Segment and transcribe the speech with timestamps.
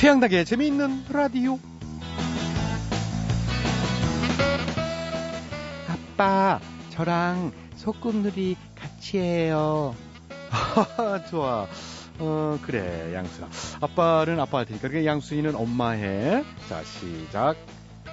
[0.00, 1.58] 최양락의 재미있는 라디오.
[6.16, 6.58] 아빠,
[6.88, 9.94] 저랑 소꿉놀이 같이 해요.
[11.28, 11.66] 좋아.
[12.18, 13.50] 어, 그래, 양수야.
[13.82, 14.88] 아빠는 아빠 할 테니까.
[14.88, 16.44] 그러니까 양수이는 엄마 해.
[16.70, 17.56] 자, 시작.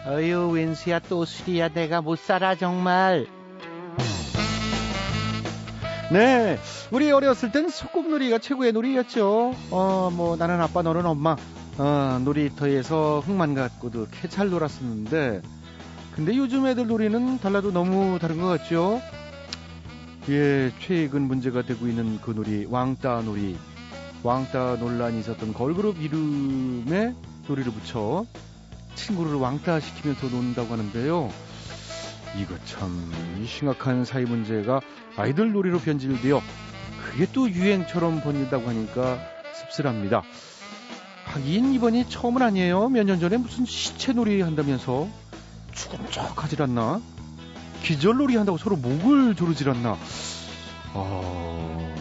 [0.06, 1.70] 어휴, 웬수야, 또 술이야.
[1.70, 3.28] 내가 못 살아, 정말.
[6.12, 6.60] 네.
[6.92, 9.54] 우리 어렸을 땐 소꿉놀이가 최고의 놀이였죠.
[9.72, 11.38] 어, 뭐, 나는 아빠, 너는 엄마.
[11.80, 15.42] 어, 놀이터에서 흙만 갖고도 개잘 놀았었는데.
[16.16, 19.00] 근데 요즘 애들 놀이는 달라도 너무 다른 것 같죠?
[20.30, 23.56] 예, 최근 문제가 되고 있는 그 놀이, 왕따 놀이.
[24.24, 27.14] 왕따 논란이 있었던 걸그룹 이름에
[27.48, 28.26] 놀이를 붙여
[28.96, 31.30] 친구를 왕따 시키면서 논다고 하는데요.
[32.42, 33.12] 이거 참
[33.46, 34.82] 심각한 사회 문제가
[35.16, 36.42] 아이들 놀이로 변질되어
[37.06, 39.20] 그게 또 유행처럼 번진다고 하니까
[39.54, 40.24] 씁쓸합니다.
[41.34, 42.90] 하긴 이번이 처음은 아니에요.
[42.90, 45.08] 몇 년 전에 무슨 시체 놀이 한다면서
[46.12, 47.02] 척 하질 않나?
[47.84, 49.98] 기절 놀이 한다고 서로 목을 조르질 않나?
[50.94, 51.96] 아,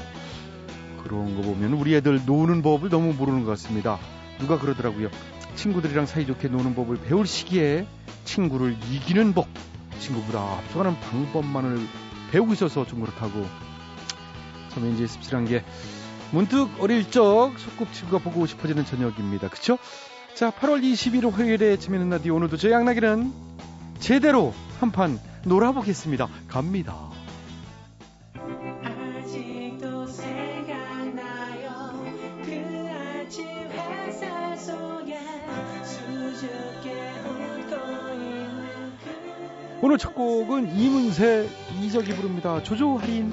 [1.03, 3.99] 그런 거 보면 우리 애들 노는 법을 너무 모르는 것 같습니다.
[4.39, 5.09] 누가 그러더라고요.
[5.55, 7.87] 친구들이랑 사이좋게 노는 법을 배울 시기에
[8.25, 9.47] 친구를 이기는 법,
[9.99, 11.79] 친구보다 앞서가는 방법만을
[12.31, 13.47] 배우고 있어서 좀 그렇다고.
[14.71, 15.65] 참 왠지 씁쓸한 게
[16.33, 19.49] 문득 어릴 적 소꿉친구가 보고 싶어지는 저녁입니다.
[19.49, 19.79] 그쵸?
[20.35, 23.33] 자, 8월 21일 화요일에 재미있는 라디오 오늘도 저 양락이는
[24.01, 26.29] 제대로 한판 놀아보겠습니다.
[26.49, 27.11] 갑니다.
[39.83, 41.49] 오늘 첫 곡은 이문세
[41.81, 42.63] 이적이 부릅니다.
[42.63, 43.33] 조조 할인.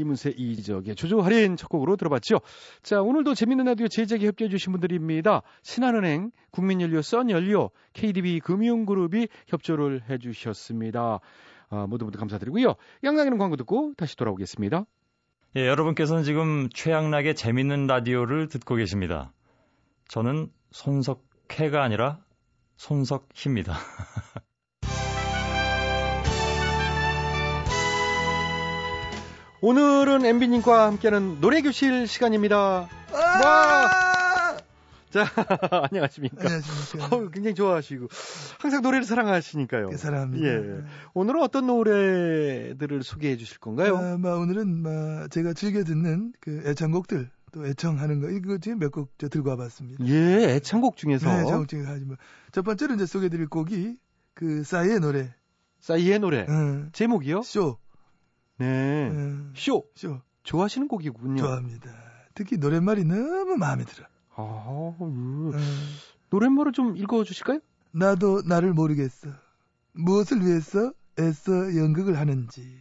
[0.00, 2.40] 이문세 이적의 조조 할인 첫 곡으로 들어봤죠.
[2.82, 5.42] 자, 오늘도 재밌는 라디오 제작에 협조해 주신 분들입니다.
[5.62, 11.20] 신한은행, 국민연료, 썬연료, KDB 금융그룹이 협조를 해 주셨습니다.
[11.70, 12.74] 아, 모두 모두 감사드리고요.
[13.04, 14.84] 양락이는 광고 듣고 다시 돌아오겠습니다.
[15.56, 19.32] 예, 여러분께서는 지금 최양락의 재밌는 라디오를 듣고 계십니다.
[20.08, 22.20] 저는 손석해가 아니라
[22.76, 23.74] 손석희입니다.
[29.62, 32.88] 오늘은 엠비님과 함께하는 노래교실 시간입니다.
[33.12, 34.56] 와!
[35.10, 35.26] 자,
[35.90, 36.36] 안녕하십니까.
[36.44, 37.16] 안녕하십니까.
[37.16, 38.06] 어, 굉장히 좋아하시고,
[38.60, 39.88] 항상 노래를 사랑하시니까요.
[39.90, 40.46] 네, 사랑합니다.
[40.46, 40.84] 예.
[41.14, 43.96] 오늘은 어떤 노래들을 소개해 주실 건가요?
[43.96, 48.92] 아, 마, 오늘은 마, 제가 즐겨 듣는 그 애창곡들, 또 애청하는 거, 이거 지금 몇
[48.92, 50.06] 곡 들고 와봤습니다.
[50.06, 51.28] 예, 애창곡 중에서.
[51.28, 52.16] 네, 애창곡 중에 하지 뭐.
[52.52, 53.96] 첫 번째로 이제 소개해 드릴 곡이
[54.34, 55.34] 그 싸이의 노래.
[55.80, 56.46] 싸이의 노래.
[56.48, 56.88] 응.
[56.92, 57.42] 제목이요?
[57.42, 57.78] 쇼.
[58.60, 59.10] 네.
[59.10, 59.52] 응.
[59.56, 59.86] 쇼.
[59.94, 60.20] 쇼.
[60.42, 61.36] 좋아하시는 곡이군요.
[61.36, 61.90] 좋아합니다.
[62.34, 64.06] 특히 노랫말이 너무 마음에 들어.
[64.36, 65.50] 아, 음.
[65.54, 65.58] 응.
[66.28, 67.60] 노랫말을 좀 읽어 주실까요?
[67.92, 69.28] 나도 나를 모르겠어.
[69.92, 72.78] 무엇을 위해서 애써 연극을 하는지.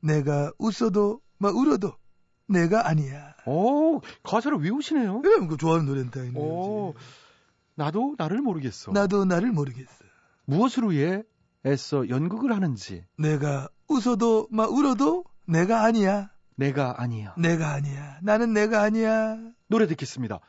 [0.00, 1.94] 내가 웃어도 막 울어도
[2.46, 3.34] 내가 아니야.
[3.46, 5.22] 오, 가사를 외우시네요.
[5.22, 5.88] 그럼 그 좋아하는
[6.36, 6.98] 오, 외우지.
[7.74, 8.92] 나도 나를 모르겠어.
[8.92, 10.04] 나도 나를 모르겠어.
[10.44, 11.22] 무엇을 위해
[11.66, 16.30] 애써 연극을 하는지 내가 웃어도 막 울어도 내가 아니야.
[16.56, 17.34] 내가 아니야.
[17.38, 18.18] 내가 아니야.
[18.22, 19.38] 나는 내가 아니야.
[19.68, 20.40] 노래 듣겠습니다.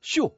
[0.00, 0.30] 쇼.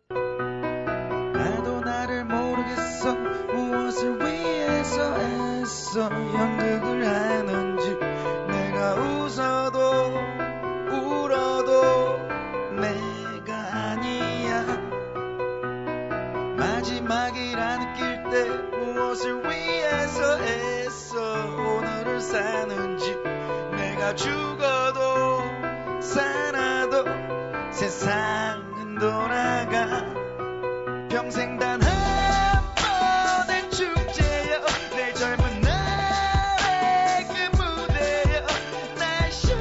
[22.32, 23.16] 사는지
[23.76, 25.40] 내가 죽어도
[26.02, 27.04] 살아도
[27.72, 30.04] 세상은 돌아가.
[31.08, 32.62] 평생 단 한
[33.46, 34.60] 번의 축제여
[34.94, 38.46] 내 젊은 날의 그 무대여.
[38.98, 39.56] 날 쇼는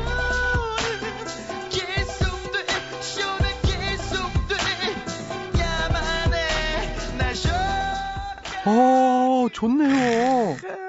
[1.69, 2.65] 계속돼
[3.01, 4.55] 쇼는 계속돼.
[5.57, 7.49] 야만 해날 쇼.
[8.65, 10.57] 어, 좋네요.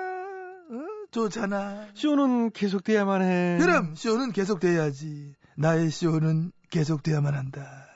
[1.09, 1.87] 어, 좋잖아.
[1.95, 3.59] 쇼는 계속돼야만 해.
[3.61, 5.35] 그럼 쇼는 계속돼야지.
[5.57, 7.87] 나의 쇼는 계속돼야만 한다.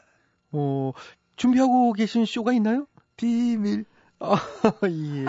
[0.51, 0.93] 어,
[1.37, 2.87] 준비하고 계신 쇼가 있나요?
[3.17, 3.85] 비밀.
[4.19, 4.37] 아,
[4.89, 5.25] 예.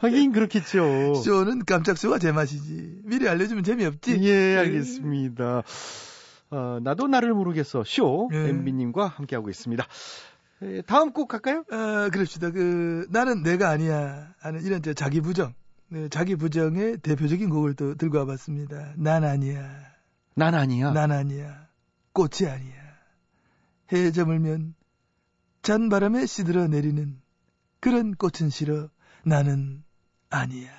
[0.00, 1.14] 하긴 그렇겠죠.
[1.14, 3.02] 쇼는 깜짝 쇼가 제맛이지.
[3.04, 4.18] 미리 알려주면 재미없지.
[4.22, 5.62] 예, 알겠습니다.
[6.50, 7.84] 어, 나도 나를 모르겠어.
[7.86, 8.28] 쇼.
[8.32, 8.48] 예.
[8.48, 9.86] MB님과 함께하고 있습니다.
[10.62, 11.64] 에, 다음 곡 갈까요?
[11.70, 12.50] 아, 그럽시다.
[12.50, 14.34] 그, 나는 내가 아니야.
[14.40, 15.54] 하는 이런 저 자기 부정.
[15.92, 18.94] 네, 자기 부정의 대표적인 곡을 또 들고 와봤습니다.
[18.96, 19.92] 난 아니야.
[20.34, 20.90] 난 아니야.
[20.90, 21.68] 난 아니야.
[22.14, 22.74] 꽃이 아니야.
[23.92, 24.74] 해에 저물면
[25.60, 27.20] 잔바람에 시들어 내리는
[27.80, 28.88] 그런 꽃은 싫어.
[29.22, 29.84] 나는
[30.30, 30.70] 아니야.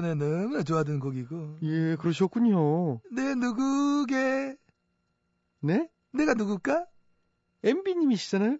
[0.00, 1.58] 내 너무나 좋아하던 곡이고.
[1.62, 3.00] 예, 그러셨군요.
[3.12, 4.56] 내 누구게?
[5.60, 5.88] 네?
[6.12, 6.86] 내가 누굴까?
[7.64, 8.58] MB님이시잖아요?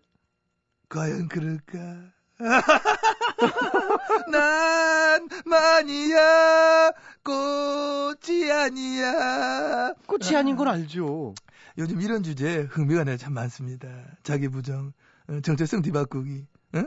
[0.89, 2.13] 과연 그럴까?
[4.31, 6.93] 난 만이야
[7.25, 11.35] 꽃이 아니야 꽃이 아닌 건 알죠.
[11.79, 13.89] 요즘 이런 주제에 흥미가 내참 많습니다
[14.23, 14.93] 자기 부정
[15.29, 16.85] 어, 정체성 뒤바꾸기 어?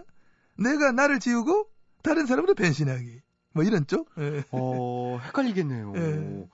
[0.58, 1.68] 내가 나를 지우고
[2.02, 3.22] 다른 사람으로 변신하기
[3.60, 4.42] 뭐 이런 쪽 예.
[4.52, 5.94] 어, 헷갈리겠네요.
[5.98, 6.48] 예.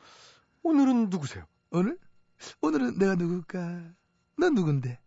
[0.63, 1.46] 오늘은 누구세요?
[1.69, 2.00] 오늘
[2.62, 3.60] 오늘은 내가 누굴까
[4.40, 5.00] 넌 누군데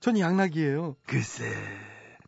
[0.00, 0.96] 전 양락이에요.
[1.06, 1.44] 글쎄,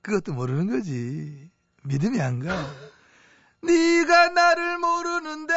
[0.02, 1.50] 그것도 모르는 거지.
[1.84, 2.50] 믿음이 안 가.
[3.64, 5.54] 네가 나를 모르는데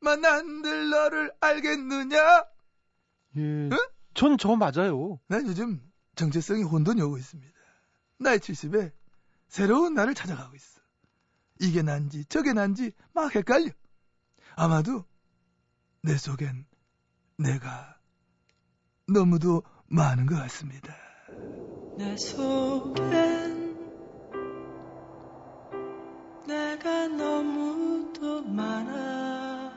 [0.00, 2.44] 만난들 너를 알겠느냐?
[3.36, 3.70] 예.
[4.14, 5.20] 전저 맞아요.
[5.28, 5.80] 난 요즘
[6.16, 7.52] 정체성이 혼돈이 오고 있습니다.
[8.18, 8.90] 나이 70에
[9.46, 10.77] 새로운 나를 찾아가고 있어.
[11.60, 13.70] 이게 난지 저게 난지 막 헷갈려.
[14.56, 15.04] 아마도
[16.02, 16.66] 내 속엔
[17.36, 17.98] 내가
[19.06, 20.94] 너무도 많은 것 같습니다.
[21.96, 23.58] 내 속엔
[26.46, 29.72] 내가 너무도 많아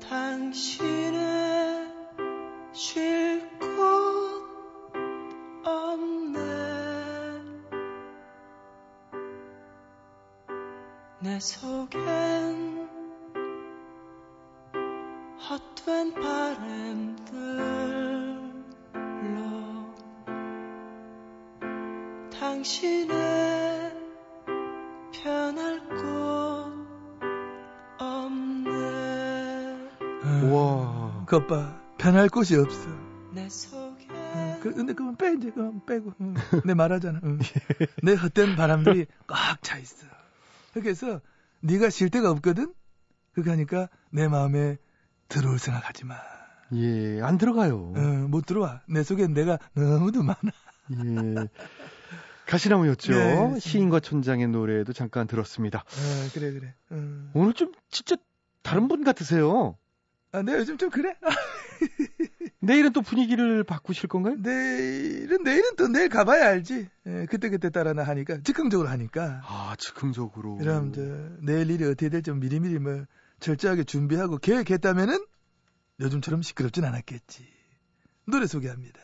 [0.00, 1.92] 당신의
[2.72, 3.57] 쉴
[11.20, 12.88] 내 속엔
[15.50, 17.26] 헛된 바람들로
[22.30, 23.92] 당신의
[25.12, 26.72] 편할 곳
[27.98, 28.70] 없네
[30.52, 31.24] 와.
[31.26, 31.80] 그것 봐.
[31.98, 32.88] 편할 곳이 없어.
[33.32, 36.12] 내 속에 어, 그, 근데 그건 빼, 이제, 그건 빼고.
[36.20, 36.34] 응.
[36.64, 37.20] 내 말하잖아.
[37.24, 37.38] 응.
[38.04, 40.06] 내 헛된 바람들이 꽉 차 있어.
[40.72, 41.20] 그래서
[41.60, 42.72] 네가 쉴 데가 없거든?
[43.32, 44.76] 그거 하니까 내 마음에
[45.28, 46.16] 들어올 생각하지 마.
[46.74, 47.92] 예, 안 들어가요.
[47.96, 48.82] 어, 못 들어와.
[48.88, 50.52] 내 속엔 내가 너무도 많아.
[50.92, 51.48] 예.
[52.46, 53.12] 가시나무였죠.
[53.12, 53.60] 네.
[53.60, 55.80] 시인과 촌장의 노래도 잠깐 들었습니다.
[55.80, 56.74] 어, 그래, 그래.
[56.90, 57.30] 어.
[57.34, 58.16] 오늘 좀 진짜
[58.62, 59.76] 다른 분 같으세요.
[60.32, 61.14] 아, 내가 요즘 좀 그래?
[62.60, 64.36] 내일은 또 분위기를 바꾸실 건가요?
[64.38, 66.88] 내일은, 내일은 또 내일 가봐야 알지.
[67.06, 69.42] 예, 그때 그때 따라 나 하니까, 즉흥적으로 하니까.
[69.44, 70.56] 아, 즉흥적으로.
[70.56, 71.02] 그럼, 저,
[71.40, 73.04] 내일 일이 어떻게 될지 미리미리 뭐,
[73.40, 75.24] 철저하게 준비하고 계획했다면은,
[76.00, 77.46] 요즘처럼 시끄럽진 않았겠지.
[78.26, 79.00] 노래 소개합니다.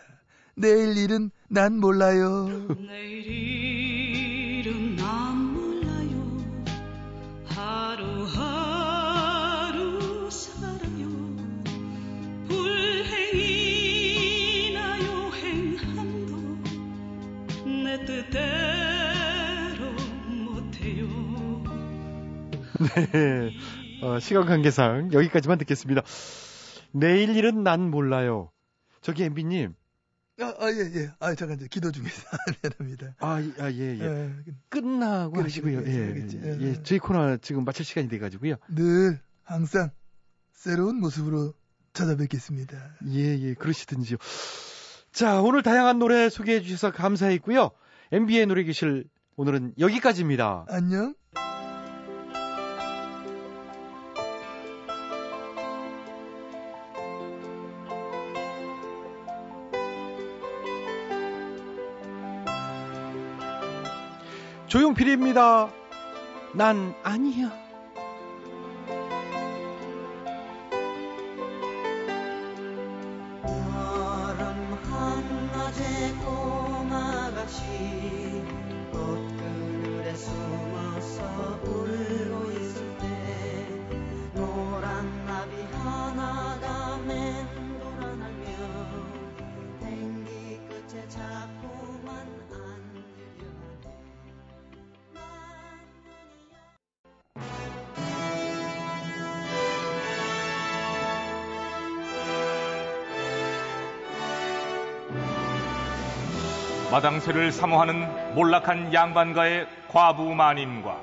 [0.57, 2.49] 내일 일은 난 몰라요.
[2.79, 4.04] 내일은
[23.13, 23.53] 네.
[24.03, 26.03] 어, 시간 관계상 여기까지만 듣겠습니다.
[26.93, 28.51] 내일 일은 난 몰라요.
[29.01, 29.75] 저기 엠비님.
[30.41, 31.11] 아, 아, 예, 예.
[31.21, 32.23] 아, 잠깐, 저 기도 중에서.
[32.63, 33.15] 미안합니다.
[33.21, 34.05] 아, 이- 아, 예, 예.
[34.05, 34.35] 예,
[34.69, 35.81] 끝나고 그래, 하시고요.
[35.81, 35.99] 그래, 예.
[36.43, 36.61] 예, 예.
[36.71, 36.83] 예.
[36.83, 38.57] 저희 코너 지금 마칠 시간이 돼가지고요.
[38.69, 39.91] 늘, 항상,
[40.53, 41.55] 새로운 모습으로
[41.93, 42.77] 찾아뵙겠습니다.
[43.13, 44.19] 예, 예, 그러시든지요.
[45.13, 47.71] 자, 오늘 다양한 노래 소개해 주셔서 감사했고요.
[48.11, 49.05] MB의 노래 교실
[49.37, 50.67] 오늘은 여기까지입니다.
[50.69, 51.15] 안녕.
[64.95, 65.69] 조용필입니다.
[66.55, 67.64] 난 아니야.
[106.95, 110.97] 마당쇠를 사모하는 몰락한 양반가의 과부 마님과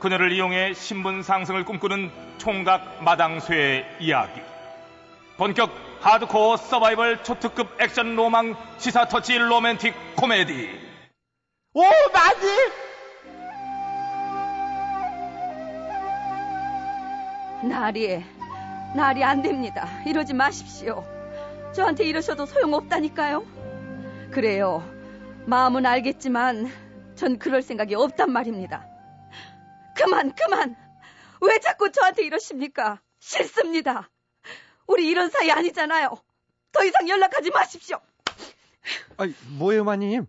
[0.00, 4.40] 그녀를 이용해 신분 상승을 꿈꾸는 총각 마당쇠의 이야기.
[5.36, 10.80] 본격 하드코어 서바이벌 초특급 액션 로망 시사 터치 로맨틱 코미디.
[11.74, 11.82] 오,
[12.14, 12.46] 맞지?
[17.68, 18.24] 나리,
[18.96, 19.86] 나리 안 됩니다.
[20.06, 21.04] 이러지 마십시오.
[21.74, 23.44] 저한테 이러셔도 소용없다니까요.
[24.30, 24.82] 그래요.
[25.46, 26.68] 마음은 알겠지만
[27.14, 28.86] 전 그럴 생각이 없단 말입니다.
[29.96, 30.76] 그만, 그만.
[31.40, 33.00] 왜 자꾸 저한테 이러십니까?
[33.18, 34.08] 싫습니다.
[34.86, 36.10] 우리 이런 사이 아니잖아요.
[36.72, 38.00] 더 이상 연락하지 마십시오.
[39.16, 40.26] 아이, 뭐예요, 마님?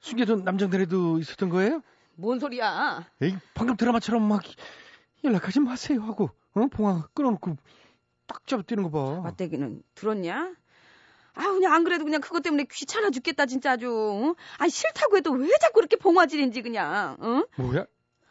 [0.00, 1.82] 숨겨둔 남정들에도 있었던 거예요?
[2.14, 3.06] 뭔 소리야?
[3.22, 4.42] 에이, 방금 드라마처럼 막
[5.24, 6.66] 연락하지 마세요 하고, 어?
[6.68, 7.56] 봉화 끊어놓고
[8.26, 9.20] 딱 잡아뛰는 거 봐.
[9.22, 10.54] 맞대기는 들었냐?
[11.34, 13.88] 아 그냥 안 그래도 그냥 그것 때문에 귀찮아 죽겠다 진짜 아주.
[13.90, 14.34] 어?
[14.58, 17.16] 아 싫다고 해도 왜 자꾸 이렇게 봉화질인지 그냥.
[17.20, 17.44] 어?
[17.56, 17.86] 뭐야?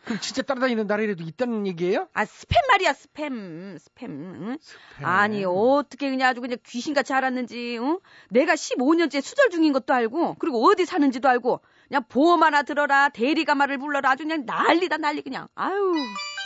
[0.06, 2.08] 그럼 진짜 따라다니는 나라라도 있다는 얘기예요?
[2.14, 4.04] 아 스팸 말이야 스팸 스팸.
[4.10, 4.58] 응?
[5.04, 7.78] 아니 어떻게 그냥 아주 그냥 귀신같이 알았는지.
[7.80, 8.00] 어?
[8.30, 13.56] 내가 15년째 수절 중인 것도 알고 그리고 어디 사는지도 알고 그냥 보험 하나 들어라 대리가
[13.56, 15.48] 말을 불러라 아주 그냥 난리다 난리 그냥.
[15.56, 15.94] 아유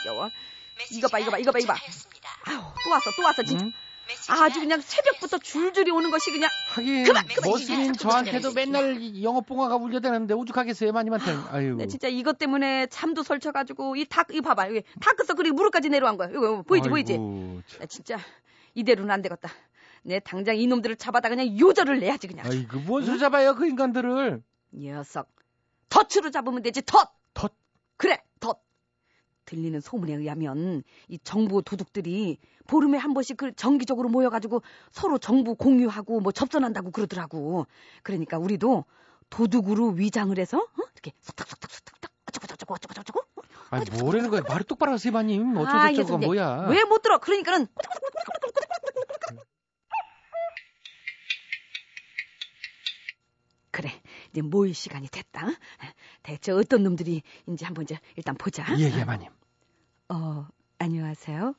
[0.01, 0.29] 지겨워.
[0.91, 1.79] 이거 봐 이거 봐 이거 봐 이거 봐.
[2.45, 3.65] 아유 또 왔어 또 왔어 진짜.
[3.65, 3.71] 응?
[4.29, 7.25] 아주 그냥 새벽부터 줄줄이 오는 것이 그냥 하긴 그만,
[7.59, 11.31] 이제 저한테도 맨날 이 영업 봉화가 울려대는데 오죽하겠어요 마님한테.
[11.51, 11.75] 아유.
[11.75, 14.69] 네, 진짜 이것 때문에 잠도 설쳐가지고 이 다, 이거 봐봐.
[14.69, 16.29] 여기 다크서클이 무릎까지 내려간 거야.
[16.29, 17.13] 이거 보이지, 보이지?
[17.13, 17.79] 아이고, 참.
[17.79, 18.19] 나 진짜
[18.75, 19.49] 이대로는 안 되겠다.
[20.03, 22.45] 내 당장 이놈들을 잡아다 그냥 요절을 내야지 그냥.
[22.45, 24.43] 아이고 뭔 소리 잡아요 그 인간들을.
[24.71, 25.29] 녀석.
[25.89, 27.07] 덫으로 잡으면 되지, 덫!
[27.33, 27.53] 덫?
[27.97, 28.59] 그래, 덫!
[29.53, 36.21] 들리는 소문에 의하면 이 정보 도둑들이 보름에 한 번씩 그 정기적으로 모여가지고 서로 정보 공유하고
[36.21, 37.67] 뭐 접선한다고 그러더라고.
[38.01, 38.85] 그러니까 우리도
[39.29, 40.83] 도둑으로 위장을 해서 어?
[40.93, 43.41] 이렇게 쏙탁쏙탁쏙탁 어쩌고 저쩌고 어쩌고 저쩌고 어?
[43.69, 45.55] 아니 뭐라는 거야 말을 똑바로 하세요 마님.
[45.57, 46.67] 아, 어쩌고저쩌고가 이게 뭐야.
[46.69, 47.19] 왜 못 들어?
[47.19, 47.67] 그러니까는
[53.71, 53.89] 그래
[54.31, 55.47] 이제 모일 시간이 됐다.
[56.21, 58.63] 대체 어떤 놈들이 인지 한번 이제 일단 보자.
[58.77, 59.29] 예예 마님.
[60.13, 61.55] 어 안녕하세요.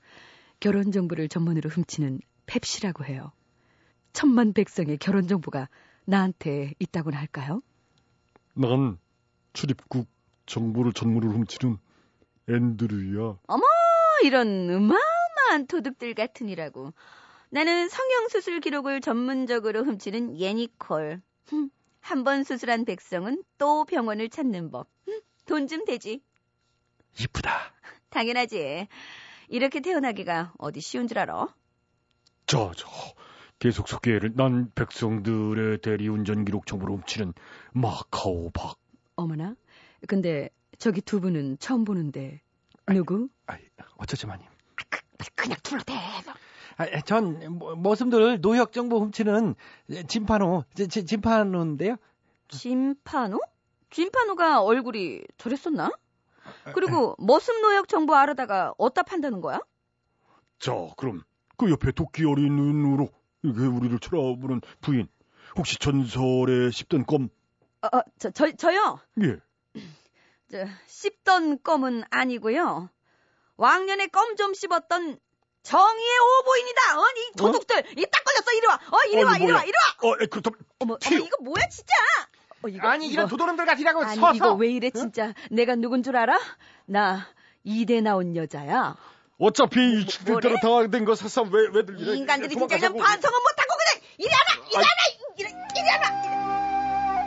[0.61, 3.33] 결혼 정보를 전문으로 훔치는 펩시라고 해요.
[4.13, 5.69] 천만 백성의 결혼 정보가
[6.05, 7.63] 나한테 있다고나 할까요?
[8.55, 8.97] 난
[9.55, 10.07] 출입국
[10.47, 11.79] 정보를 전문으로 훔치는
[12.49, 13.39] 앤드류야.
[13.49, 13.65] 어머
[14.23, 16.93] 이런 어마어마한 도둑들 같으니라고.
[17.51, 21.21] 나는 성형수술 기록을 전문적으로 훔치는 예니콜.
[22.01, 24.89] 한 번 수술한 백성은 또 병원을 찾는 법.
[25.47, 26.23] 돈 좀 되지.
[27.19, 27.51] 이쁘다.
[28.15, 28.87] 당연하지.
[29.49, 31.49] 이렇게 태어나기가 어디 쉬운 줄 알아?
[32.47, 32.87] 자, 자,
[33.59, 34.33] 계속 소개를.
[34.37, 37.35] 난 백성들의 대리운전 기록 정보를 훔치는
[37.73, 38.77] 마카오 박.
[39.17, 39.57] 어머나.
[40.07, 42.41] 근데 저기 두 분은 처음 보는데
[42.87, 43.29] 누구?
[43.47, 43.59] 아이,
[43.97, 44.47] 어쩌지 마님.
[45.35, 45.93] 그냥 둘러대.
[46.77, 49.55] 아, 전 뭐, 머슴들 노역 정보 훔치는
[50.09, 51.97] 진파노, 지- 지- 진파노인데요.
[52.49, 53.41] 진파노?
[53.91, 55.91] 진파노가 얼굴이 저랬었나?
[56.75, 59.59] 그리고 머슴 노역 정보 알아다가 어디다 판다는 거야?
[60.59, 61.23] 자, 그럼
[61.57, 63.09] 그 옆에 도끼 어린 눈으로
[63.43, 65.09] 이게 우리를 쳐다보는 부인.
[65.57, 67.29] 혹시 전설에 씹던 껌?
[67.83, 68.99] 어, 어, 저, 저, 저요?
[69.23, 69.37] 예.
[70.51, 72.89] 저, 씹던 껌은 아니고요.
[73.57, 75.19] 왕년에 껌 좀 씹었던
[75.63, 76.81] 정의의 오보입니다.
[76.99, 78.53] 어, 이 도둑들, 이딱 걸렸어.
[78.57, 78.75] 이리 와.
[78.75, 79.65] 어, 이리 어, 와, 이리 와?
[79.65, 80.11] 이리 와.
[80.11, 80.95] 어, 에, 그, 더, 어머.
[80.95, 81.95] 어머, 이거 뭐야, 진짜?
[82.65, 84.35] 어, 이거, 아니 이런 이거- 도도놈들 같으라고 아니, 서서.
[84.35, 85.35] 이거 왜 이래, 진짜.
[85.51, 86.39] 내가 누군 줄 알아?
[86.87, 87.27] 나
[87.63, 88.97] 이대 나온 여자야.
[89.39, 90.07] 어차피 이 뭐래?
[90.07, 92.13] 친들대로 당황된 거 사서 왜, 왜들 이래?
[92.13, 92.67] 이 인간들이 진짜.
[92.77, 94.77] 그냥 반성은 못하고 그냥 이리 와라, 이리.
[94.77, 94.89] 와라,
[95.39, 95.49] 이리,
[95.81, 97.25] 이리 와라.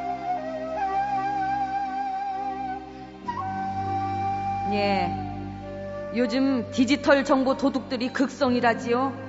[4.71, 5.11] 예.
[6.15, 9.25] 요즘 디지털 정보 도둑들이 극성이라지요.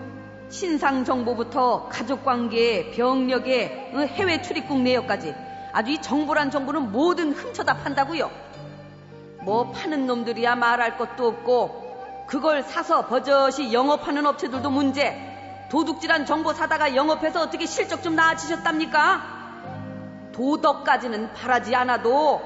[0.49, 5.35] 신상 정보부터 가족 관계, 병력에 어, 해외 출입국 내역까지
[5.73, 8.31] 아주 이 정보란 정보는 뭐든 훔쳐다 판다고요.
[9.45, 15.29] 뭐 파는 놈들이야 말할 것도 없고 그걸 사서 버젓이 영업하는 업체들도 문제.
[15.71, 19.39] 도둑질한 정보 사다가 영업해서 어떻게 실적 좀 나아지셨답니까?
[20.33, 22.41] 도덕까지는 바라지 않아도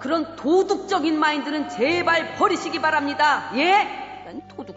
[0.00, 3.50] 그런 도둑적인 마인드는 제발 버리시기 바랍니다.
[3.56, 4.22] 예?
[4.24, 4.76] 난 도둑.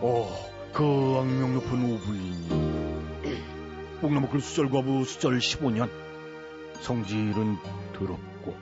[0.00, 0.34] 어,
[0.72, 0.82] 그
[1.20, 3.42] 악명 높은 오부인이
[4.02, 5.88] 옥나무글 수절과부 수절 15년
[6.82, 7.58] 성질은
[7.96, 8.56] 더럽고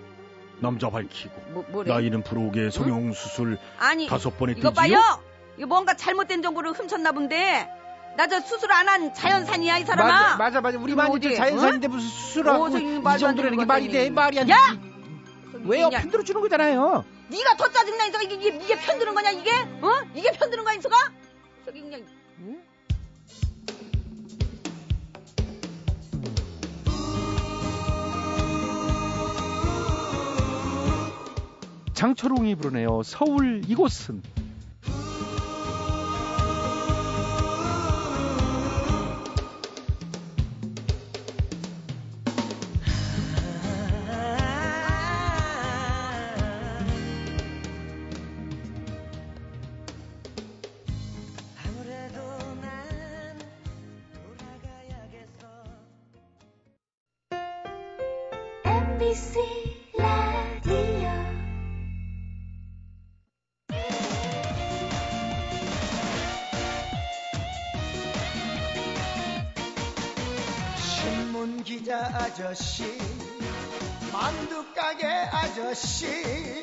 [0.61, 1.85] 남자 밝히고 뭐?
[1.85, 4.99] 나이는 부록의 성형 수술 아니 다섯 번에 이거 뜨지요?
[4.99, 5.23] 봐요.
[5.57, 7.69] 이거 뭔가 잘못된 정보를 훔쳤나 본데
[8.17, 10.09] 나 저 수술 안 한 자연산이야 이 사람아.
[10.13, 10.79] 맞아, 맞아, 맞아.
[10.79, 13.89] 우리 많이 저 자연산인데 무슨 수술하고 이이 말도 안 정도라는 게 되는 말이.
[13.89, 14.11] 돼?
[14.11, 14.57] 말이 안 야!
[14.73, 14.91] 되지.
[15.65, 17.05] 왜 그냥 편들어 주는 거잖아요.
[17.29, 19.51] 네가 더 짜증나 이거 이게, 이게 이게 편드는 거냐 이게?
[19.81, 19.93] 어?
[20.15, 20.97] 이게 편드는 거야 이소가?
[21.65, 22.03] 저기 그냥
[32.01, 33.03] 장철웅이 부르네요.
[33.03, 34.23] 서울 이곳은.
[58.65, 59.70] MBC
[72.41, 72.85] 아저씨,
[74.11, 76.63] 만두 가게 아저씨,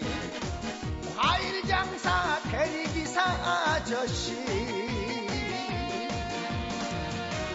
[1.15, 4.33] 과일 장사 대리 기사 아저씨,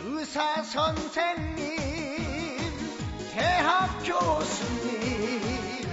[0.05, 1.77] 의사 선생님,
[3.33, 5.89] 대학 교수님,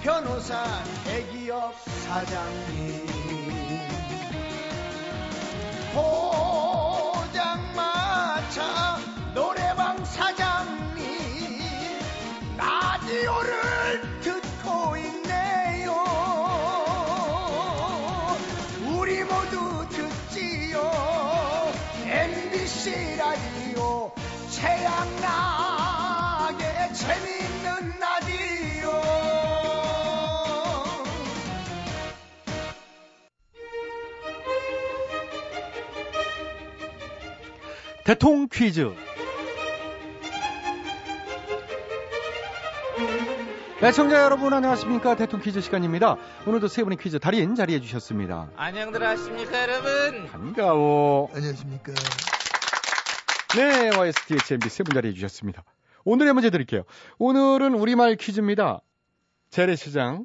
[0.00, 0.64] 변호사
[1.02, 3.02] 대기업 사장님.
[5.92, 6.81] 포
[23.32, 24.12] 라디오
[24.50, 24.94] 최양락의
[26.94, 28.92] 재밌는 라디오
[38.04, 38.92] 대통 퀴즈.
[43.82, 46.16] 애청자 여러분 안녕하십니까 대통 퀴즈 시간입니다.
[46.46, 48.50] 오늘도 세 분의 퀴즈 달인 자리해 주셨습니다.
[48.56, 51.30] 안녕들 하십니까 여러분 반가워.
[51.34, 51.94] 안녕하십니까.
[53.54, 55.62] 네, YSTHMB 세분 자리해 주셨습니다.
[56.04, 56.84] 오늘의 문제 드릴게요.
[57.18, 58.80] 오늘은 우리말 퀴즈입니다.
[59.50, 60.24] 재래시장.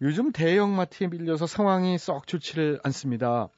[0.00, 3.48] 요즘 대형마트에 밀려서 상황이 썩 좋지를 않습니다.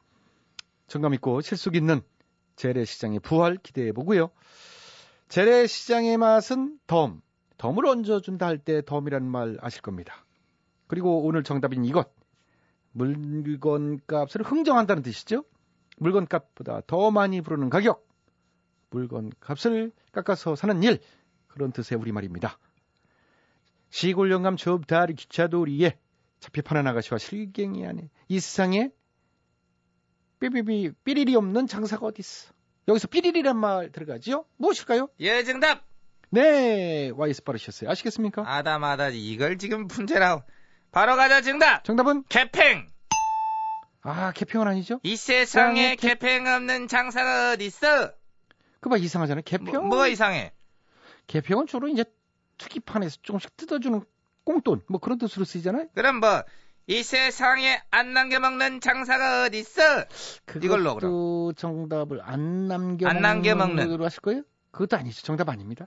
[0.86, 2.00] 정감 있고 실속 있는
[2.56, 4.30] 재래시장의 부활 기대해 보고요.
[5.28, 7.20] 재래시장의 맛은 덤.
[7.58, 10.24] 덤을 얹어준다 할 때 덤이라는 말 아실 겁니다.
[10.86, 12.10] 그리고 오늘 정답인 이것.
[12.92, 15.44] 물건값을 흥정한다는 뜻이죠.
[15.98, 18.09] 물건값보다 더 많이 부르는 가격.
[18.90, 20.98] 물건 값을 깎아서 사는 일.
[21.48, 22.58] 그런 뜻의 우리말입니다.
[23.88, 25.98] 시골 영감 좁다리 기차도리에
[26.38, 28.90] 잡히 파는 아가씨와 실갱이 안에 이 세상에
[30.38, 32.52] 삐삐삐 삐리리 없는 장사가 어디 있어?
[32.88, 34.44] 여기서 삐리리란 말 들어가지요?
[34.56, 35.08] 무엇일까요?
[35.20, 35.84] 예 정답
[36.30, 37.90] 네, 와이스 빠르셨어요.
[37.90, 38.44] 아시겠습니까?
[38.46, 40.42] 아다마다 이걸 지금 문제라고
[40.92, 42.86] 바로 가자 정답 정답은 개팽
[44.02, 45.00] 아 개평은 아니죠?
[45.02, 48.12] 이 세상에 개- 개팽 없는 장사가 어디 있어
[48.80, 49.42] 그봐 이상하잖아요.
[49.44, 49.88] 개평.
[49.88, 50.52] 뭐, 가 이상해
[51.26, 52.04] 개평은 주로 이제
[52.58, 54.02] 투기판에서 조금씩 뜯어주는
[54.44, 55.88] 꽁돈 뭐 그런 뜻으로 쓰이잖아요.
[55.94, 56.44] 그럼 뭐
[56.86, 59.80] 이 세상에 안 남겨먹는 장사가 어디 있어
[60.60, 63.88] 이걸로 그럼 정답을 안 남겨 안 남겨먹는.
[63.88, 64.42] 걸로 하실 거예요?
[64.72, 65.22] 그것도 아니죠.
[65.22, 65.86] 정답 아닙니다.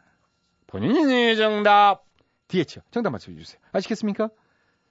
[0.65, 2.05] 본인이 정답.
[2.47, 2.81] 뒤에죠.
[2.91, 3.59] 정답 맞춰 주세요.
[3.73, 4.29] 아시겠습니까?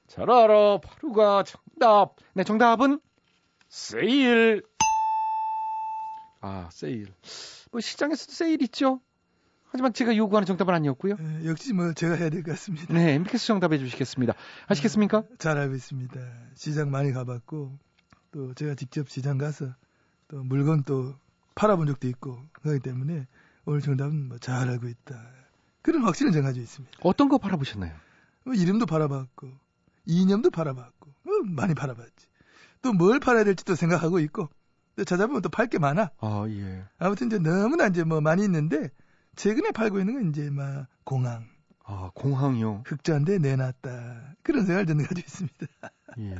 [0.06, 0.80] 잘 알아.
[0.80, 2.16] 바로가 정답.
[2.34, 3.00] 네, 정답은
[3.70, 4.62] 세일.
[6.42, 7.06] 아, 세일.
[7.70, 9.00] 뭐 시장에서도 세일 있죠.
[9.70, 11.14] 하지만 제가 요구하는 정답은 아니었고요.
[11.18, 12.92] 에, 역시 뭐 제가 해야 될 것 같습니다.
[12.92, 14.34] 네, MBK스 정답해 주시겠습니다.
[14.66, 15.22] 아시겠습니까?
[15.38, 16.20] 잘 알고 있습니다.
[16.54, 17.78] 시장 많이 가봤고
[18.32, 19.74] 또 제가 직접 시장 가서
[20.28, 21.14] 또 물건 또
[21.54, 23.26] 팔아본 적도 있고 그렇기 때문에
[23.64, 25.14] 오늘 정답은 뭐 잘 알고 있다.
[25.80, 26.98] 그런 확신을 제가 가지고 있습니다.
[27.02, 27.94] 어떤 거 팔아보셨나요?
[28.44, 29.48] 뭐 이름도 팔아봤고
[30.04, 32.26] 이념도 팔아봤고 어, 많이 팔아봤지.
[32.82, 34.48] 또 뭘 팔아야 될지 도 생각하고 있고
[34.96, 36.10] 또 찾아보면 또 팔 게 많아.
[36.18, 36.84] 아, 예.
[36.98, 38.90] 아무튼 이제 너무나 이제 뭐 많이 있는데
[39.36, 41.46] 최근에 팔고 있는 건 이제 막 공항
[41.84, 42.84] 아, 공항이요.
[42.86, 45.66] 흑자인데 내놨다 그런 생각을 저는 가지고 있습니다.
[46.18, 46.34] 예.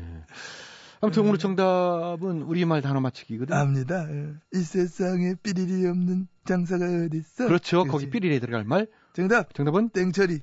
[1.01, 3.59] 아무튼 오늘 정답은 우리말 단어 맞추기거든요.
[3.59, 4.07] 압니다.
[4.13, 4.35] 예.
[4.55, 7.47] 이 세상에 삐리리 없는 장사가 어디 있어?
[7.47, 7.85] 그렇죠.
[7.85, 7.91] 그렇지.
[7.91, 8.87] 거기 삐리리에 들어갈 말.
[9.15, 10.41] 정답 정답은 땡처리.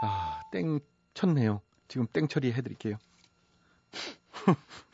[0.00, 0.80] 아, 땡
[1.14, 1.60] 쳤네요.
[1.88, 2.96] 지금 땡 처리 해 드릴게요.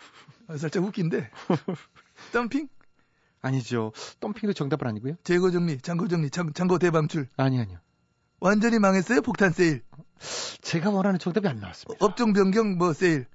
[0.50, 1.30] 아, 살짝 웃긴데.
[2.32, 2.68] 덤핑?
[3.40, 3.92] 아니죠.
[4.18, 5.14] 덤핑도 정답은 아니고요.
[5.22, 7.28] 재고 정리, 창고 정리, 창, 창고 대방출.
[7.36, 7.78] 아니 아니요.
[8.40, 9.22] 완전히 망했어요.
[9.22, 9.82] 폭탄 세일.
[10.60, 12.04] 제가 원하는 정답이 안 나왔습니다.
[12.04, 13.26] 업종 변경 뭐 세일.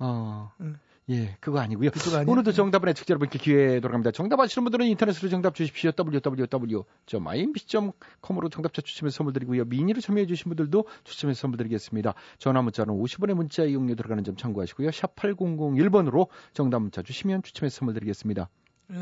[0.00, 0.52] 어.
[0.60, 0.76] 응.
[1.10, 1.90] 예, 그거 아니고요.
[2.16, 2.30] 아니에요?
[2.30, 4.10] 오늘도 정답은 애청자 여러분께 기회 돌아갑니다.
[4.12, 5.90] 정답 아시는 분들은 인터넷으로 정답 주십시오.
[5.98, 9.66] www.imbc.com으로 정답자 추첨해서 선물 드리고요.
[9.66, 12.14] 미니로 참여해 주신 분들도 추첨해서 선물 드리겠습니다.
[12.38, 14.90] 전화 문자는 50원의 문자 이용료 들어가는 점 참고하시고요.
[14.92, 18.48] 샵 8001번으로 정답 문자 주시면 추첨해서 선물 드리겠습니다.
[18.90, 18.94] 에,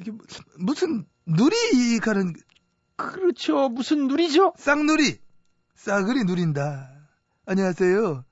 [0.00, 0.24] 이게 무-
[0.58, 2.32] 무슨 누리 가는
[2.96, 3.68] 그렇죠.
[3.68, 4.54] 무슨 누리죠?
[4.56, 5.18] 쌍누리
[5.74, 6.90] 싸그리 누린다.
[7.46, 8.24] 안녕하세요.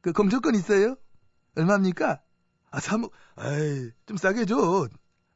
[0.00, 0.96] 그 검정권 있어요?
[1.56, 2.20] 얼마입니까?
[2.70, 3.10] 아 3억.
[3.36, 4.88] 아이 좀 싸게 줘.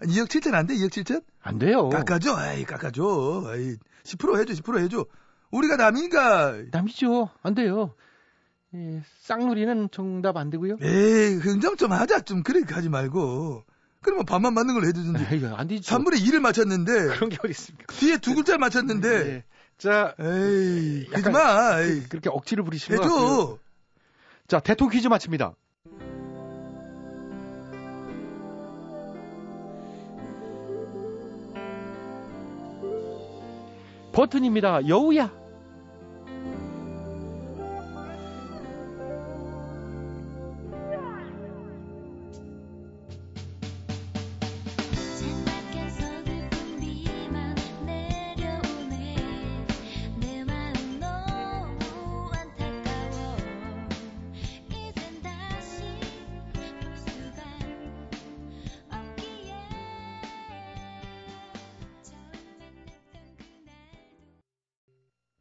[0.03, 0.75] 2억 7천 안 돼?
[0.75, 1.23] 2억 7천?
[1.43, 1.89] 안 돼요.
[1.89, 2.35] 깎아줘.
[2.37, 3.45] 아이 깎아줘.
[3.47, 4.55] 아이 10% 해줘.
[4.63, 5.07] 10% 해줘.
[5.51, 6.63] 우리가 남이니까.
[6.71, 7.29] 남이죠.
[7.43, 7.95] 안 돼요.
[8.75, 10.77] 예, 쌍누리는 정답 안 되고요.
[10.81, 12.21] 에이 흥정 좀 하자.
[12.21, 13.65] 좀 그렇게 하지 말고.
[14.03, 15.27] 그러면 반만 맞는 걸로 해주든지.
[15.31, 15.95] 에이, 안 되죠.
[15.95, 17.95] 3분의 2를 맞췄는데 그런 게 어디 있습니까?
[17.95, 19.09] 뒤에 두 글자를 맞췄는데.
[19.29, 19.45] 예.
[19.77, 21.81] 자, 에이 약간 하지마.
[21.83, 23.27] 에이, 그, 그렇게 억지로 부리시는 것 같고요.
[23.27, 23.59] 해줘.
[24.47, 25.55] 자, 대토 퀴즈 마칩니다.
[34.13, 34.87] 버튼입니다.
[34.89, 35.40] 여우야.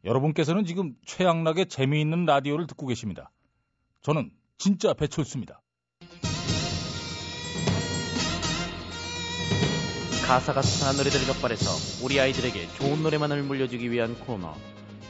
[0.04, 3.32] 여러분께서는 지금 최양락의 재미있는 라디오를 듣고 계십니다.
[4.02, 5.62] 저는 진짜 배철수입니다.
[10.26, 14.54] 가사가 수상한 노래들을 적발해서 우리 아이들에게 좋은 노래만을 물려주기 위한 코너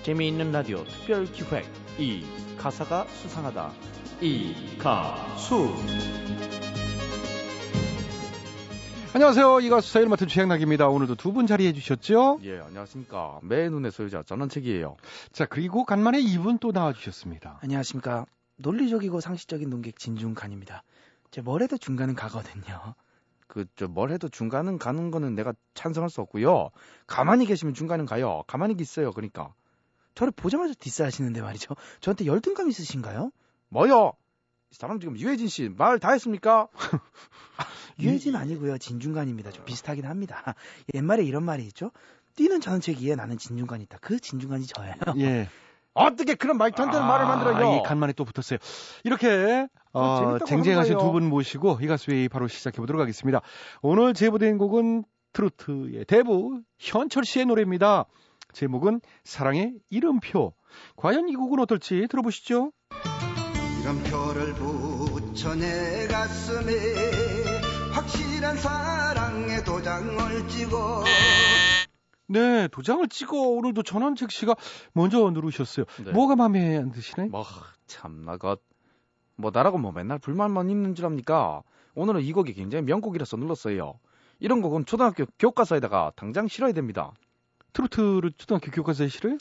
[0.03, 1.65] 재미있는 라디오 특별 기획
[1.99, 2.23] 이
[2.57, 3.73] 가사가 수상하다
[4.21, 5.75] 이 가수
[9.13, 9.59] 안녕하세요.
[9.61, 10.87] 이 가수 사일 맡은 최양락입니다.
[10.87, 12.39] 오늘도 두 분 자리해 주셨죠?
[12.43, 13.39] 예, 안녕하십니까.
[13.41, 14.97] 매 눈의 소유자 전원책이에요.
[15.31, 17.59] 자, 그리고 간만에 이분 또 나와 주셨습니다.
[17.63, 18.25] 안녕하십니까.
[18.57, 20.83] 논리적이고 상식적인 논객 진중간입니다.
[21.31, 22.95] 제 뭐래도 중간은 가거든요.
[23.47, 26.69] 그, 저, 뭘 해도 중간은 가는 거는 내가 찬성할 수 없고요.
[27.07, 28.43] 가만히 계시면 중간은 가요.
[28.47, 29.11] 가만히 있어요.
[29.11, 29.53] 그러니까.
[30.13, 31.75] 저를 보자마자 디스하시는데 말이죠.
[32.01, 33.31] 저한테 열등감 있으신가요?
[33.69, 34.13] 뭐요?
[34.71, 36.67] 이 사람 지금 유해진 씨 말 다 했습니까?
[37.99, 38.77] 유해진 아니고요.
[38.77, 39.51] 진중간입니다.
[39.51, 40.55] 좀 비슷하긴 합니다.
[40.93, 41.91] 옛말에 이런 말이 있죠.
[42.35, 43.97] 뛰는 전원책이에 나는 진중간이 있다.
[44.01, 44.95] 그 진중간이 저예요.
[45.17, 45.49] 예.
[45.93, 47.77] 어떻게 그런 말도 안 되는 말을 만들어요?
[47.77, 48.59] 이 간만에 또 붙었어요.
[49.03, 51.11] 이렇게 어, 재밌다고 쟁쟁하신 두.
[51.11, 53.41] 분 모시고 이 가수회의 바로 시작해 보도록 하겠습니다.
[53.81, 58.05] 오늘 제보된 곡은 트로트의 대부 현철 씨의 노래입니다.
[58.53, 60.53] 제목은 사랑의 이름표.
[60.95, 62.71] 과연 이 곡은 어떨지 들어보시죠.
[63.81, 67.48] 이름표를 붙여 내 가슴에
[68.09, 71.03] 확실한 사랑의 도장을 찍어
[72.27, 74.55] 네, 도장을 찍어 오늘도 전원책 씨가
[74.93, 75.85] 먼저 누르셨어요.
[76.03, 76.11] 네.
[76.11, 77.29] 뭐가 마음에 안 드시나요?
[77.29, 77.43] 뭐,
[77.87, 78.55] 참나, 그,
[79.35, 81.63] 뭐, 나라고 뭐 맨날 불만만 있는 줄 압니까?
[81.95, 83.99] 오늘은 이 곡이 굉장히 명곡이라서 눌렀어요.
[84.39, 87.13] 이런 곡은 초등학교 교과서에다가 당장 실어야 됩니다.
[87.73, 89.37] 트로트를 초등학교 교과서에 실어요?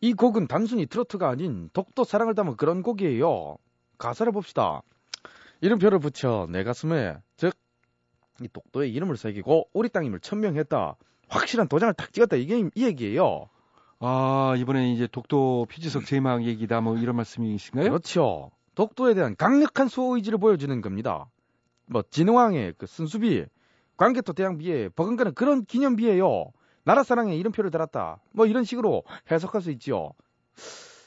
[0.00, 3.56] 이 곡은 단순히 트로트가 아닌 독도 사랑을 담은 그런 곡이에요.
[3.98, 4.82] 가사를 봅시다.
[5.60, 7.54] 이름표를 붙여 내 가슴에 즉
[8.40, 10.96] 이 독도의 이름을 새기고 우리 땅임을 천명했다.
[11.28, 12.36] 확실한 도장을 탁 찍었다.
[12.36, 13.48] 이게 이 얘기예요.
[14.00, 17.88] 아, 이번에 이제 독도 피지석 제막 얘기다 뭐 이런 말씀이신가요?
[17.90, 18.50] 그렇죠.
[18.74, 21.26] 독도에 대한 강력한 수호 의지를 보여주는 겁니다.
[21.86, 23.46] 뭐 진흥왕의 그 순수비,
[23.96, 26.50] 광개토 대왕비에 버금가는 그런 기념비예요.
[26.84, 28.18] 나라 사랑에 이름표를 달았다.
[28.32, 30.12] 뭐 이런 식으로 해석할 수 있지요.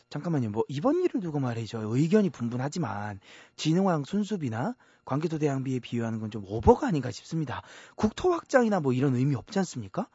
[0.10, 0.50] 잠깐만요.
[0.50, 1.82] 뭐 이번 일을 두고 말이죠.
[1.84, 3.20] 의견이 분분하지만
[3.58, 4.76] 진흥왕 순수비나
[5.08, 7.62] 광개토 대왕비에 비유하는 건 좀 오버가 아닌가 싶습니다.
[7.96, 10.08] 국토 확장이나 뭐 이런 의미 없지 않습니까?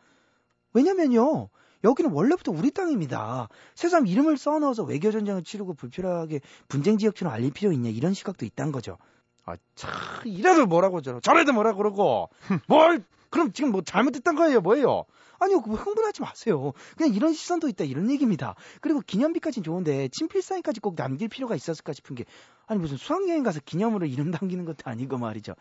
[0.74, 1.48] 왜냐면요.
[1.84, 3.48] 여기는 원래부터 우리 땅입니다.
[3.74, 8.70] 새삼 이름을 써넣어서 외교 전쟁을 치르고 불필요하게 분쟁 지역처럼 알릴 필요 있냐 이런 시각도 있단
[8.70, 8.98] 거죠.
[9.46, 9.90] 아, 참,
[10.24, 12.28] 이래도 뭐라고 저러, 저래도 뭐라고 그러고,
[12.68, 13.02] 뭘,
[13.32, 15.04] 그럼 지금 뭐 잘못했던 거예요, 뭐예요?
[15.40, 16.72] 아니요, 흥분하지 마세요.
[16.96, 18.54] 그냥 이런 시선도 있다 이런 얘기입니다.
[18.80, 22.24] 그리고 기념비까진 좋은데 친필 사인까지 꼭 남길 필요가 있었을까 싶은 게
[22.66, 25.54] 아니 무슨 수학여행 가서 기념으로 이름 남기는 것도 아니고 말이죠.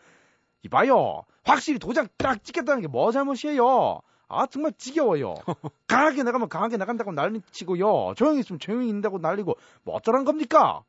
[0.64, 1.24] 이봐요.
[1.42, 4.00] 확실히 도장 딱 찍겠다는 게 뭐 잘못이에요?
[4.28, 5.34] 아, 정말 지겨워요.
[5.88, 8.14] 강하게 나가면 강하게 나간다고 난리 치고요.
[8.16, 10.82] 조용히 있으면 조용히 있는다고 난리고, 뭐 어쩌란 겁니까?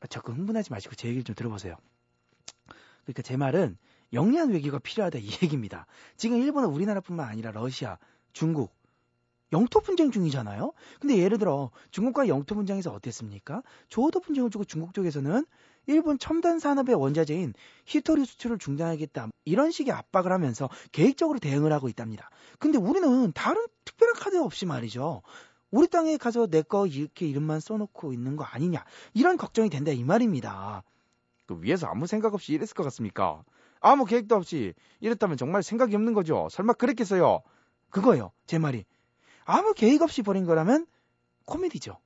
[0.00, 1.76] 아, 자꾸 흥분하지 마시고 제 얘기를 좀 들어보세요.
[3.04, 3.76] 그러니까 제 말은
[4.12, 5.86] 영리한 외교가 필요하다 이 얘기입니다.
[6.16, 7.98] 지금 일본은 우리나라뿐만 아니라 러시아,
[8.32, 8.74] 중국
[9.52, 10.72] 영토 분쟁 중이잖아요.
[11.00, 13.62] 근데 예를 들어 중국과 영토 분쟁에서 어땠습니까?
[13.88, 15.44] 조어도 분쟁을 주고 중국 쪽에서는
[15.86, 17.52] 일본 첨단 산업의 원자재인
[17.86, 22.30] 히토리 수출을 중단하겠다 이런 식의 압박을 하면서 계획적으로 대응을 하고 있답니다.
[22.58, 25.22] 근데 우리는 다른 특별한 카드 없이 말이죠.
[25.70, 30.04] 우리 땅에 가서 내 거 이렇게 이름만 써놓고 있는 거 아니냐 이런 걱정이 된다 이
[30.04, 30.82] 말입니다.
[31.46, 33.42] 그 위에서 아무 생각 없이 이랬을 것 같습니까?
[33.82, 36.48] 아무 계획도 없이 이랬다면 정말 생각이 없는 거죠.
[36.50, 37.42] 설마 그랬겠어요?
[37.90, 38.84] 그거요 제 말이
[39.44, 40.86] 아무 계획 없이 벌인 거라면
[41.44, 41.98] 코미디죠.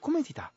[0.00, 0.52] 코미디다.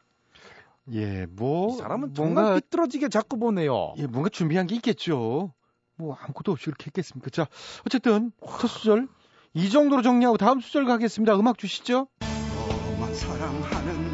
[0.92, 3.94] 예, 뭐이 사람은 뭔가 정말 삐뚤어지게 자꾸 보네요.
[3.98, 5.54] 예, 뭔가 준비한 게 있겠죠.
[5.96, 7.30] 뭐 아무것도 없이 그렇게 했겠습니까?
[7.30, 7.48] 자,
[7.86, 9.08] 어쨌든 첫 수절
[9.54, 11.36] 이 정도로 정리하고 다음 수절 가겠습니다.
[11.38, 12.08] 음악 주시죠.
[12.20, 14.11] 너만 사랑하는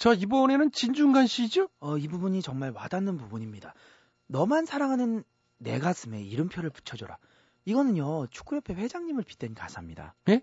[0.00, 1.68] 자, 이번에는 진중간 씨죠?
[1.78, 3.74] 어, 이 부분이 정말 와닿는 부분입니다.
[4.28, 5.24] 너만 사랑하는
[5.58, 7.18] 내 가슴에 이름표를 붙여줘라.
[7.66, 10.14] 이거는요, 축구협회 회장님을 빗댄 가사입니다.
[10.30, 10.42] 예?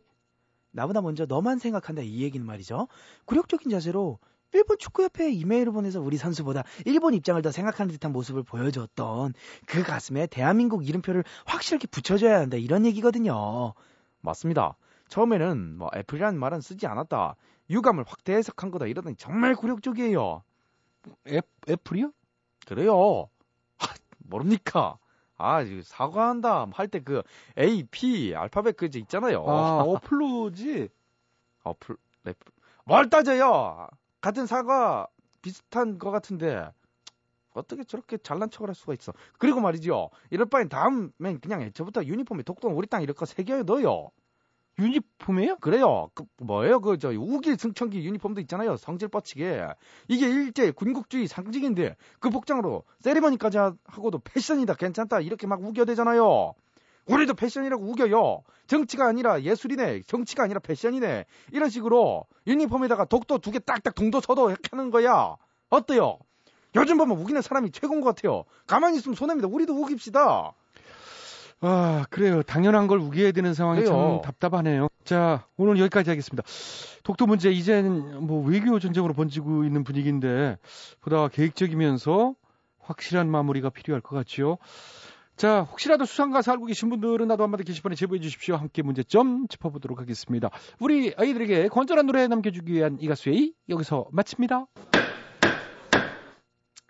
[0.69, 2.87] 나보다 먼저 너만 생각한다 이 얘기는 말이죠.
[3.25, 4.19] 굴욕적인 자세로
[4.53, 9.33] 일본 축구협회에 이메일을 보내서 우리 선수보다 일본 입장을 더 생각하는 듯한 모습을 보여줬던
[9.65, 13.73] 그 가슴에 대한민국 이름표를 확실하게 붙여줘야 한다 이런 얘기거든요.
[14.21, 14.77] 맞습니다.
[15.09, 17.35] 처음에는 뭐 애플이라는 말은 쓰지 않았다.
[17.69, 20.43] 유감을 확대 해석한 거다 이러더니 정말 굴욕적이에요.
[21.29, 22.11] 애, 애플이요?
[22.67, 23.29] 그래요.
[23.79, 24.97] 하, 모릅니까?
[25.37, 27.21] 아, 사과한다 할 때 그
[27.59, 29.43] A, P 알파벳 그 있잖아요.
[29.47, 30.89] 아, 어플로지.
[31.63, 32.37] 어플, 랩.
[32.85, 33.87] 뭘 따져요?
[34.21, 35.07] 같은 사과
[35.41, 36.69] 비슷한 거 같은데
[37.53, 39.13] 어떻게 저렇게 잘난 척을 할 수가 있어?
[39.39, 40.09] 그리고 말이죠.
[40.29, 44.11] 이럴 바엔 다음엔 그냥 애초부터 유니폼에 독도는 우리 땅 이럴 거 새겨요 넣어요.
[44.79, 45.57] 유니폼이에요?
[45.57, 46.09] 그래요.
[46.13, 46.79] 그 뭐예요?
[46.79, 48.77] 그 저 우길 승천기 유니폼도 있잖아요.
[48.77, 49.67] 성질 뻗치게.
[50.07, 56.53] 이게 일제 군국주의 상징인데 그 복장으로 세리머니까지 하- 하고도 패션이다 괜찮다 이렇게 막 우겨대잖아요.
[57.07, 58.43] 우리도 패션이라고 우겨요.
[58.67, 60.01] 정치가 아니라 예술이네.
[60.03, 61.25] 정치가 아니라 패션이네.
[61.53, 65.37] 이런 식으로 유니폼에다가 독도 두 개 딱딱 동도 이렇게 하는 거야.
[65.69, 66.19] 어때요?
[66.75, 68.43] 요즘 보면 우기는 사람이 최고인 것 같아요.
[68.67, 69.47] 가만히 있으면 손해입니다.
[69.47, 70.53] 우리도 우깁시다.
[71.59, 72.43] 아, 그래요.
[72.43, 74.19] 당연한 걸 우겨야 되는 상황이 그래요.
[74.21, 74.89] 참 답답하네요.
[75.03, 76.43] 자, 오늘 여기까지 하겠습니다.
[77.03, 80.57] 독도 문제 이젠 뭐 외교 전쟁으로 번지고 있는 분위기인데
[81.01, 82.35] 보다 계획적이면서
[82.79, 84.57] 확실한 마무리가 필요할 것 같지요.
[85.35, 88.55] 자, 혹시라도 수상가사 알고 계신 분들은 나도 한마디 게시판에 제보해 주십시오.
[88.55, 90.49] 함께 문제점 짚어보도록 하겠습니다.
[90.79, 94.65] 우리 아이들에게 건전한 노래 남겨주기 위한 이 가수의 여기서 마칩니다.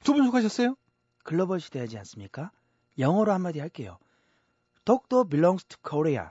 [0.04, 0.76] 두 분 수고하셨어요.
[1.24, 2.52] 글로벌 시대하지 않습니까?
[2.98, 3.98] 영어로 한마디 할게요.
[4.88, 6.30] 독도 belongs to Korea.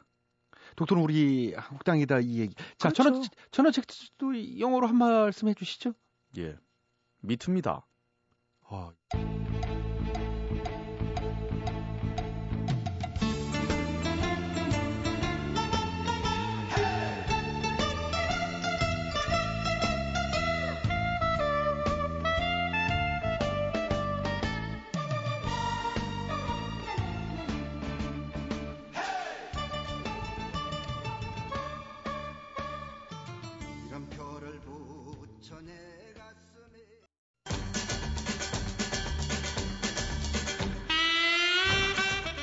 [0.77, 2.55] 독도는 우리 한국 땅이다 이 얘기.
[2.79, 3.23] 자, 그렇죠.
[3.51, 5.93] 전화 책도 영어로 한 말씀 해주시죠.
[6.39, 6.57] 예.
[7.21, 7.87] 미투입니다.
[8.71, 8.93] 아.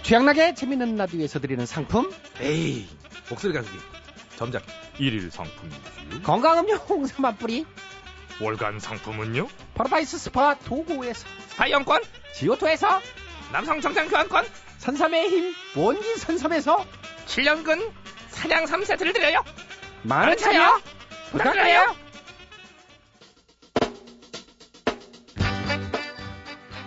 [0.03, 2.11] 취향나게 재밌는 라디오에서 드리는 상품.
[2.41, 2.87] 에이
[3.29, 3.77] 목소리 가수기
[4.35, 4.63] 점작
[4.99, 6.21] 일일 상품이지요.
[6.23, 7.65] 건강음료 홍삼 한 뿌리.
[8.41, 9.47] 월간 상품은요?
[9.75, 11.25] 파라다이스 스파 도구에서.
[11.49, 12.01] 스파이용권?
[12.33, 12.99] 지오토에서.
[13.51, 14.45] 남성 정장 교환권?
[14.79, 16.85] 선삼의 힘 원기 선삼에서.
[17.27, 17.91] 7년근
[18.29, 19.43] 사냥 3세트를 드려요.
[20.01, 20.81] 많은 참여
[21.31, 21.95] 부탁드려요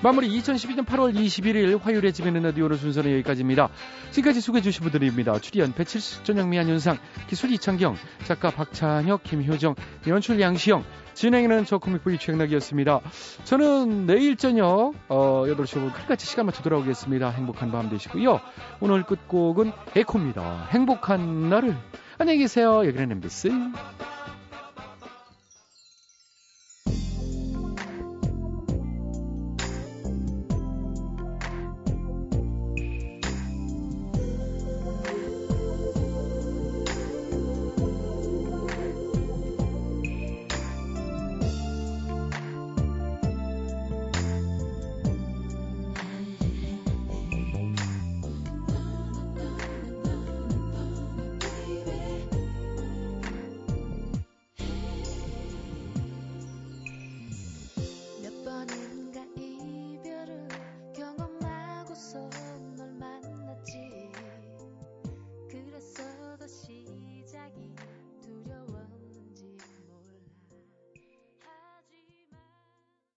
[0.07, 3.71] 마무리 2012년 8월 21일 화요일에 집에는 라디오는 순서는 여기까지입니다.
[4.13, 5.41] 지금까지 수고해 주신 분들입니다.
[5.41, 9.75] 출연 배칠수 전영미 한윤상 기술 이창경 작가 박찬혁 김효정
[10.07, 13.01] 연출 양시영 진행에는 저 코믹보이 최영락이었습니다.
[13.43, 17.29] 저는 내일 저녁 어, 8시 5분 칼같이 시간 맞춰 돌아오겠습니다.
[17.31, 18.41] 행복한 밤 되시고요.
[18.79, 20.69] 오늘 끝곡은 에코입니다.
[20.71, 21.77] 행복한 날을
[22.19, 22.87] 안녕히 계세요.
[22.87, 23.51] 여기는 MBC